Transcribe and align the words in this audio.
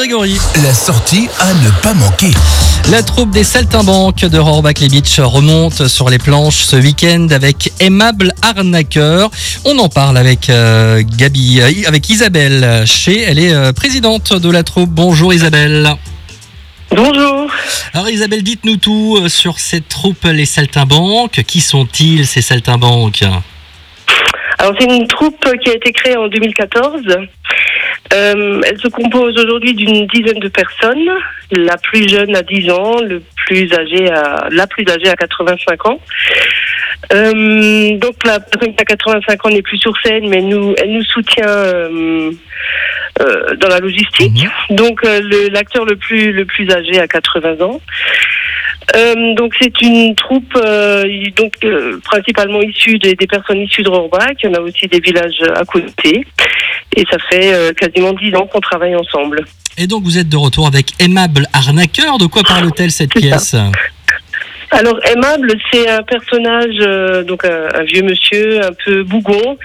Grégory. 0.00 0.38
La 0.64 0.72
sortie 0.72 1.28
à 1.40 1.52
ne 1.52 1.82
pas 1.82 1.92
manquer. 1.92 2.30
La 2.90 3.02
troupe 3.02 3.32
des 3.32 3.44
Saltimbanques 3.44 4.24
de 4.24 4.38
Rohrbach-les-Beach 4.38 5.20
remonte 5.20 5.88
sur 5.88 6.08
les 6.08 6.16
planches 6.16 6.62
ce 6.62 6.76
week-end 6.76 7.26
avec 7.30 7.70
Aimable 7.80 8.32
Arnaqueur. 8.40 9.30
On 9.66 9.78
en 9.78 9.90
parle 9.90 10.16
avec 10.16 10.48
euh, 10.48 11.02
Gabi, 11.18 11.60
euh, 11.60 11.86
avec 11.86 12.08
Isabelle 12.08 12.86
Chez. 12.86 13.20
Elle 13.20 13.38
est 13.38 13.52
euh, 13.52 13.74
présidente 13.74 14.32
de 14.32 14.50
la 14.50 14.62
troupe. 14.62 14.88
Bonjour 14.88 15.34
Isabelle. 15.34 15.90
Bonjour. 16.96 17.50
Alors 17.92 18.08
Isabelle, 18.08 18.42
dites-nous 18.42 18.78
tout 18.78 19.28
sur 19.28 19.58
cette 19.58 19.88
troupe 19.88 20.24
Les 20.24 20.46
Saltimbanques. 20.46 21.42
Qui 21.46 21.60
sont-ils 21.60 22.26
ces 22.26 22.40
Saltimbanques? 22.40 23.22
Alors 24.58 24.72
c'est 24.80 24.86
une 24.86 25.06
troupe 25.08 25.44
qui 25.62 25.68
a 25.68 25.74
été 25.74 25.92
créée 25.92 26.16
en 26.16 26.28
2014. 26.28 27.02
Euh, 28.12 28.60
elle 28.66 28.78
se 28.80 28.88
compose 28.88 29.38
aujourd'hui 29.38 29.74
d'une 29.74 30.06
dizaine 30.08 30.40
de 30.40 30.48
personnes. 30.48 31.08
La 31.52 31.76
plus 31.76 32.08
jeune 32.08 32.34
à 32.34 32.42
10 32.42 32.70
ans, 32.70 33.00
le 33.00 33.22
plus 33.46 33.72
âgé 33.72 34.10
à, 34.10 34.48
la 34.50 34.66
plus 34.66 34.84
âgée 34.88 35.08
à 35.08 35.14
85 35.16 35.86
ans. 35.86 36.00
Euh, 37.12 37.96
donc 37.98 38.14
la 38.24 38.40
personne 38.40 38.74
qui 38.74 38.80
a 38.82 38.84
85 38.84 39.46
ans 39.46 39.50
n'est 39.50 39.62
plus 39.62 39.78
sur 39.78 39.92
scène, 40.04 40.28
mais 40.28 40.40
nous, 40.42 40.74
elle 40.78 40.92
nous 40.92 41.04
soutient 41.04 41.46
euh, 41.48 42.30
euh, 43.20 43.54
dans 43.56 43.68
la 43.68 43.78
logistique. 43.78 44.32
Donc 44.70 45.04
euh, 45.04 45.20
le- 45.22 45.48
l'acteur 45.48 45.84
le 45.84 45.96
plus 45.96 46.32
le 46.32 46.44
plus 46.44 46.70
âgé 46.70 47.00
à 47.00 47.08
80 47.08 47.60
ans. 47.64 47.80
Euh, 48.96 49.34
donc 49.34 49.54
c'est 49.60 49.80
une 49.82 50.14
troupe 50.16 50.52
euh, 50.56 51.04
donc 51.36 51.52
euh, 51.64 51.98
principalement 52.04 52.60
issue 52.60 52.98
des, 52.98 53.14
des 53.14 53.26
personnes 53.26 53.60
issues 53.60 53.82
de 53.82 53.88
Rohrbach. 53.88 54.34
Il 54.42 54.46
y 54.50 54.52
en 54.52 54.54
a 54.54 54.60
aussi 54.60 54.86
des 54.88 55.00
villages 55.00 55.42
à 55.54 55.64
côté. 55.64 56.24
Et 56.96 57.04
ça 57.10 57.18
fait 57.30 57.54
euh, 57.54 57.72
quasiment 57.72 58.12
dix 58.12 58.34
ans 58.34 58.46
qu'on 58.46 58.60
travaille 58.60 58.96
ensemble. 58.96 59.44
Et 59.78 59.86
donc 59.86 60.02
vous 60.02 60.18
êtes 60.18 60.28
de 60.28 60.36
retour 60.36 60.66
avec 60.66 60.92
Aimable 60.98 61.46
Arnaqueur. 61.52 62.18
De 62.18 62.26
quoi 62.26 62.42
parle-t-elle 62.42 62.90
cette 62.90 63.12
ça. 63.12 63.20
pièce 63.20 63.56
Alors 64.72 64.98
aimable, 65.04 65.52
c'est 65.72 65.88
un 65.88 66.02
personnage, 66.02 66.76
euh, 66.80 67.24
donc 67.24 67.44
un, 67.44 67.68
un 67.74 67.82
vieux 67.82 68.02
monsieur 68.02 68.64
un 68.64 68.72
peu 68.84 69.02
bougon, 69.02 69.58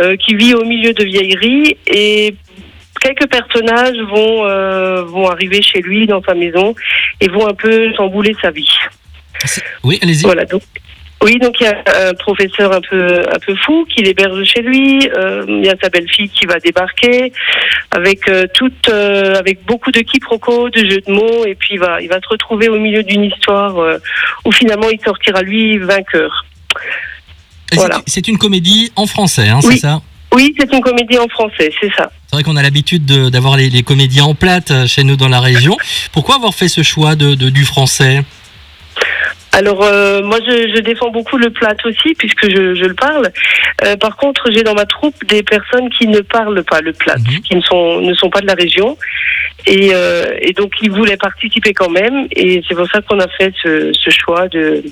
euh, 0.00 0.16
qui 0.16 0.34
vit 0.34 0.54
au 0.54 0.64
milieu 0.64 0.92
de 0.92 1.04
vieilleries 1.04 1.76
et 1.86 2.34
quelques 3.00 3.28
personnages 3.28 3.96
vont 4.10 4.44
euh, 4.46 5.02
vont 5.04 5.28
arriver 5.28 5.62
chez 5.62 5.80
lui 5.80 6.06
dans 6.06 6.22
sa 6.22 6.34
maison 6.34 6.74
et 7.20 7.28
vont 7.28 7.46
un 7.46 7.54
peu 7.54 7.92
chambouler 7.96 8.34
sa 8.42 8.50
vie. 8.50 8.68
Oui, 9.84 9.98
allez-y. 10.02 10.22
Voilà 10.22 10.44
donc. 10.44 10.62
Oui, 11.20 11.38
donc 11.40 11.60
il 11.60 11.64
y 11.64 11.66
a 11.66 12.08
un 12.10 12.14
professeur 12.14 12.72
un 12.72 12.80
peu 12.80 13.20
un 13.34 13.38
peu 13.44 13.54
fou 13.64 13.84
qui 13.92 14.02
l'héberge 14.02 14.42
chez 14.44 14.62
lui. 14.62 15.08
Euh, 15.16 15.44
il 15.48 15.64
y 15.64 15.68
a 15.68 15.74
sa 15.82 15.88
belle-fille 15.88 16.28
qui 16.28 16.46
va 16.46 16.60
débarquer 16.60 17.32
avec 17.90 18.28
euh, 18.28 18.46
toute 18.54 18.88
euh, 18.88 19.34
avec 19.34 19.64
beaucoup 19.66 19.90
de 19.90 20.00
quiproquos, 20.00 20.70
de 20.70 20.78
jeux 20.88 21.00
de 21.06 21.10
mots, 21.12 21.44
et 21.44 21.56
puis 21.56 21.70
il 21.74 21.80
va 21.80 22.00
il 22.00 22.08
va 22.08 22.20
se 22.20 22.28
retrouver 22.28 22.68
au 22.68 22.78
milieu 22.78 23.02
d'une 23.02 23.24
histoire 23.24 23.74
où 24.44 24.52
finalement 24.52 24.88
il 24.90 25.00
sortira 25.00 25.42
lui 25.42 25.78
vainqueur. 25.78 26.44
Et 27.72 27.76
voilà. 27.76 28.00
C'est 28.06 28.28
une 28.28 28.38
comédie 28.38 28.92
en 28.96 29.06
français, 29.06 29.48
hein, 29.48 29.58
Oui. 29.64 29.74
c'est 29.74 29.80
ça? 29.80 30.00
Oui, 30.32 30.54
c'est 30.58 30.70
une 30.72 30.80
comédie 30.82 31.18
en 31.18 31.26
français, 31.28 31.70
c'est 31.80 31.90
ça. 31.96 32.10
C'est 32.26 32.36
vrai 32.36 32.42
qu'on 32.44 32.56
a 32.56 32.62
l'habitude 32.62 33.06
de- 33.06 33.28
d'avoir 33.30 33.56
les, 33.56 33.70
les 33.70 33.82
comédiens 33.82 34.24
en 34.24 34.34
plate 34.34 34.86
chez 34.86 35.02
nous 35.02 35.16
dans 35.16 35.28
la 35.28 35.40
région. 35.40 35.76
Pourquoi 36.12 36.36
avoir 36.36 36.54
fait 36.54 36.68
ce 36.68 36.82
choix 36.82 37.16
de, 37.16 37.34
de- 37.34 37.48
du 37.50 37.64
français? 37.64 38.22
Alors 39.52 39.82
euh, 39.82 40.22
moi 40.22 40.38
je, 40.46 40.72
je 40.74 40.80
défends 40.80 41.10
beaucoup 41.10 41.36
le 41.38 41.50
plat 41.50 41.74
aussi 41.84 42.14
puisque 42.18 42.48
je, 42.48 42.74
je 42.74 42.84
le 42.84 42.94
parle. 42.94 43.30
Euh, 43.84 43.96
par 43.96 44.16
contre 44.16 44.50
j'ai 44.52 44.62
dans 44.62 44.74
ma 44.74 44.84
troupe 44.86 45.14
des 45.26 45.42
personnes 45.42 45.88
qui 45.90 46.06
ne 46.06 46.20
parlent 46.20 46.62
pas 46.64 46.80
le 46.80 46.92
plat, 46.92 47.16
Mhm. 47.18 47.40
qui 47.40 47.56
ne 47.56 47.60
sont 47.62 48.00
ne 48.00 48.14
sont 48.14 48.30
pas 48.30 48.40
de 48.40 48.46
la 48.46 48.54
région 48.54 48.96
et, 49.66 49.90
euh, 49.94 50.24
et 50.40 50.52
donc 50.52 50.72
ils 50.82 50.90
voulaient 50.90 51.16
participer 51.16 51.72
quand 51.74 51.88
même 51.90 52.28
et 52.36 52.62
c'est 52.68 52.74
pour 52.74 52.86
ça 52.88 53.00
qu'on 53.02 53.18
a 53.20 53.28
fait 53.28 53.52
ce, 53.62 53.92
ce 53.92 54.10
choix 54.10 54.48
de 54.48 54.82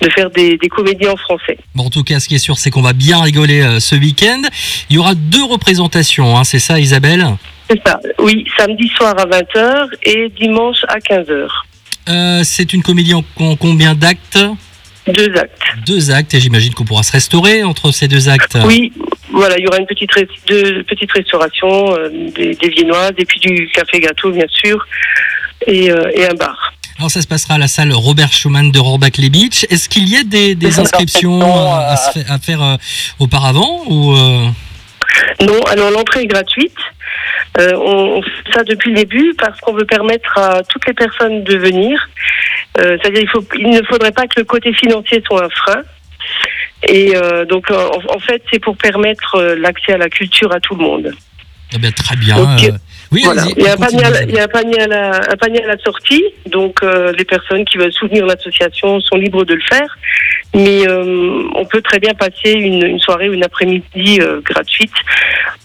de 0.00 0.10
faire 0.10 0.30
des, 0.30 0.56
des 0.56 0.68
comédies 0.68 1.08
en 1.08 1.16
français. 1.16 1.58
Bon, 1.74 1.84
en 1.84 1.90
tout 1.90 2.02
cas, 2.04 2.18
ce 2.20 2.28
qui 2.28 2.34
est 2.34 2.38
sûr, 2.38 2.56
c'est 2.58 2.70
qu'on 2.70 2.82
va 2.82 2.92
bien 2.94 3.20
rigoler 3.22 3.62
euh, 3.62 3.78
ce 3.80 3.94
week-end. 3.94 4.42
Il 4.90 4.96
y 4.96 4.98
aura 4.98 5.14
deux 5.14 5.44
représentations, 5.44 6.36
hein, 6.36 6.44
c'est 6.44 6.58
ça, 6.60 6.78
Isabelle? 6.78 7.24
C'est 7.70 7.80
ça. 7.86 8.00
Oui, 8.18 8.46
samedi 8.56 8.88
soir 8.96 9.14
à 9.18 9.26
20h 9.26 9.88
et 10.04 10.28
dimanche 10.40 10.78
à 10.88 10.98
15h. 10.98 11.48
Euh, 12.08 12.40
C'est 12.44 12.72
une 12.72 12.82
comédie 12.82 13.14
en, 13.14 13.24
en 13.40 13.56
combien 13.56 13.94
d'actes 13.94 14.38
Deux 15.06 15.32
actes. 15.36 15.62
Deux 15.86 16.10
actes, 16.10 16.34
et 16.34 16.40
j'imagine 16.40 16.74
qu'on 16.74 16.84
pourra 16.84 17.02
se 17.02 17.12
restaurer 17.12 17.62
entre 17.64 17.92
ces 17.92 18.08
deux 18.08 18.28
actes. 18.28 18.56
Oui, 18.64 18.92
voilà, 19.32 19.56
il 19.58 19.64
y 19.64 19.66
aura 19.68 19.78
une 19.78 19.86
petite, 19.86 20.10
petite 20.12 21.12
restauration, 21.12 21.94
euh, 21.96 22.08
des, 22.34 22.54
des 22.54 22.68
viennoises, 22.70 23.12
et 23.18 23.24
puis 23.24 23.40
du 23.40 23.68
café 23.74 24.00
gâteau, 24.00 24.30
bien 24.32 24.46
sûr, 24.48 24.86
et, 25.66 25.90
euh, 25.90 26.10
et 26.14 26.26
un 26.26 26.34
bar. 26.34 26.74
Alors, 26.98 27.10
ça 27.12 27.22
se 27.22 27.28
passera 27.28 27.54
à 27.54 27.58
la 27.58 27.68
salle 27.68 27.92
Robert 27.92 28.32
Schumann 28.32 28.72
de 28.72 28.78
Rohrbach-les-Beach. 28.80 29.66
Est-ce 29.70 29.88
qu'il 29.88 30.08
y 30.08 30.16
a 30.16 30.24
des, 30.24 30.56
inscriptions 30.80 31.40
à, 31.72 31.96
se 31.96 32.18
fa- 32.18 32.32
à 32.34 32.38
faire 32.40 32.60
euh, 32.62 32.76
auparavant 33.20 33.84
ou 33.86 34.16
Non, 35.40 35.60
alors 35.64 35.90
l'entrée 35.90 36.22
est 36.22 36.26
gratuite. 36.26 36.76
Euh, 37.58 37.72
on, 37.76 38.22
fait 38.22 38.52
ça 38.52 38.64
depuis 38.64 38.90
le 38.90 38.96
début 38.96 39.34
parce 39.38 39.60
qu'on 39.60 39.72
veut 39.72 39.84
permettre 39.84 40.36
à 40.38 40.62
toutes 40.62 40.86
les 40.86 40.92
personnes 40.92 41.44
de 41.44 41.56
venir. 41.56 42.08
Euh, 42.78 42.96
C'est-à-dire 43.00 43.30
il, 43.56 43.70
ne 43.70 43.82
faudrait 43.82 44.12
pas 44.12 44.26
que 44.26 44.38
le 44.40 44.44
côté 44.44 44.72
financier 44.72 45.22
soit 45.26 45.44
un 45.44 45.48
frein. 45.48 45.82
Et 46.86 47.16
euh, 47.16 47.44
donc, 47.44 47.70
en, 47.70 48.14
en 48.14 48.18
fait, 48.20 48.42
c'est 48.52 48.60
pour 48.60 48.76
permettre 48.76 49.34
euh, 49.36 49.56
l'accès 49.56 49.94
à 49.94 49.98
la 49.98 50.08
culture 50.08 50.52
à 50.52 50.60
tout 50.60 50.74
le 50.76 50.82
monde. 50.82 51.12
Eh 51.74 51.78
bien, 51.78 51.90
Très 51.92 52.16
bien. 52.16 52.38
Euh, 52.38 52.72
oui, 53.10 53.22
Voilà. 53.24 53.44
Il 53.56 53.62
y 53.62 53.66
a 53.68 53.72
un 53.72 53.76
panier, 53.76 54.04
à 54.04 54.10
la, 54.10 54.22
Isabelle. 54.22 54.28
il 54.28 54.34
y 54.34 54.38
a 54.38 54.44
un 54.44 54.48
panier 54.48 54.80
à 54.80 54.86
la, 54.86 55.32
un 55.32 55.36
panier 55.36 55.64
à 55.64 55.66
la 55.66 55.78
sortie, 55.78 56.24
donc 56.46 56.82
euh, 56.82 57.12
les 57.12 57.24
personnes 57.24 57.64
qui 57.64 57.78
veulent 57.78 57.92
soutenir 57.92 58.26
l'association 58.26 59.00
sont 59.00 59.16
libres 59.16 59.44
de 59.44 59.54
le 59.54 59.62
faire. 59.62 59.98
Mais 60.54 60.86
euh, 60.86 61.42
on 61.54 61.64
peut 61.64 61.82
très 61.82 61.98
bien 61.98 62.14
passer 62.14 62.52
une, 62.52 62.84
une 62.84 62.98
soirée 62.98 63.28
ou 63.28 63.34
une 63.34 63.44
après-midi 63.44 64.18
euh, 64.20 64.40
gratuite 64.42 64.92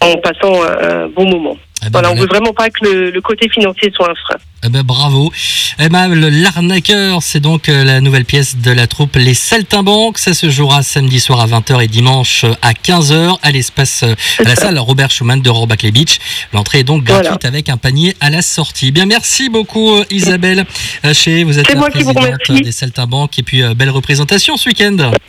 en 0.01 0.15
passant 0.17 0.63
un, 0.63 1.03
un 1.03 1.07
bon 1.07 1.29
moment. 1.29 1.57
Eh 1.85 1.89
ben, 1.89 1.91
Voilà, 1.91 2.09
on 2.11 2.15
voilà. 2.15 2.21
veut 2.21 2.27
vraiment 2.27 2.53
pas 2.53 2.69
que 2.69 2.83
le, 2.85 3.11
le 3.11 3.21
côté 3.21 3.49
financier 3.49 3.91
soit 3.95 4.09
un 4.09 4.15
frein. 4.15 4.37
Eh 4.65 4.69
ben, 4.69 4.81
bravo. 4.83 5.31
Aimable 5.79 6.29
L'arnaqueur, 6.29 7.21
c'est 7.21 7.39
donc 7.41 7.67
euh, 7.67 7.83
la 7.83 7.99
nouvelle 7.99 8.23
pièce 8.25 8.57
de 8.57 8.71
la 8.71 8.87
troupe 8.87 9.15
Les 9.17 9.33
Saltimbanques. 9.33 10.17
Ça 10.19 10.33
se 10.33 10.49
jouera 10.49 10.83
samedi 10.83 11.19
soir 11.19 11.41
à 11.41 11.47
20h 11.47 11.83
et 11.83 11.87
dimanche 11.87 12.43
euh, 12.45 12.53
à 12.61 12.71
15h 12.73 13.37
à 13.41 13.51
l'espace, 13.51 14.03
euh, 14.03 14.15
à 14.39 14.43
la 14.43 14.55
salle 14.55 14.79
Robert 14.79 15.11
Schumann 15.11 15.41
de 15.41 15.49
Rohrbach-les-Beach. 15.49 16.19
L'entrée 16.53 16.79
est 16.79 16.83
donc 16.83 17.03
gratuite 17.03 17.29
Voilà. 17.41 17.47
avec 17.47 17.69
un 17.69 17.77
panier 17.77 18.15
à 18.21 18.29
la 18.29 18.41
sortie. 18.41 18.91
Bien, 18.91 19.05
merci 19.05 19.49
beaucoup 19.49 19.99
Isabelle 20.09 20.65
Haché. 21.03 21.43
Vous 21.43 21.59
êtes 21.59 21.67
la 21.69 21.75
moi 21.75 21.89
qui 21.89 22.03
vous 22.03 22.13
présidente 22.13 22.63
des 22.63 22.71
Saltimbanques 22.71 23.37
et 23.39 23.43
puis 23.43 23.61
belle 23.75 23.89
représentation 23.89 24.55
ce 24.57 24.69
week-end. 24.69 25.11